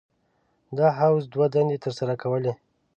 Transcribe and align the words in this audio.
دا 0.77 0.87
حوض 0.97 1.23
دوه 1.33 1.47
دندې 1.55 1.77
تر 1.83 1.91
سره 1.99 2.13
کولې. 2.21 2.53